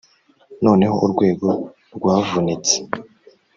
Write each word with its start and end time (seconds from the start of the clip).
noneho 0.65 0.95
urwego 1.05 1.47
rwavunitse. 1.97 2.75